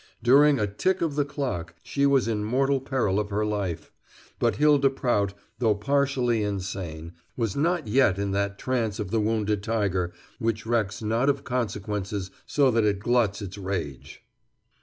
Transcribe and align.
During 0.23 0.57
a 0.57 0.65
tick 0.65 0.99
of 1.03 1.13
the 1.13 1.25
clock 1.25 1.75
she 1.83 2.07
was 2.07 2.27
in 2.27 2.43
mortal 2.43 2.79
peril 2.81 3.19
of 3.19 3.29
her 3.29 3.45
life, 3.45 3.91
but 4.39 4.55
Hylda 4.55 4.89
Prout, 4.89 5.35
though 5.59 5.75
partially 5.75 6.41
insane, 6.41 7.13
was 7.37 7.55
not 7.55 7.87
yet 7.87 8.17
in 8.17 8.31
that 8.31 8.57
trance 8.57 8.97
of 8.97 9.11
the 9.11 9.21
wounded 9.21 9.61
tiger 9.61 10.11
which 10.39 10.65
recks 10.65 11.03
not 11.03 11.29
of 11.29 11.43
consequences 11.43 12.31
so 12.47 12.71
that 12.71 12.83
it 12.83 12.97
gluts 12.99 13.43
its 13.43 13.59
rage. 13.59 14.23